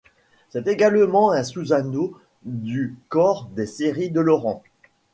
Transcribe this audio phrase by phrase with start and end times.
[0.49, 4.63] C'est également un sous-anneau du corps des séries de Laurent.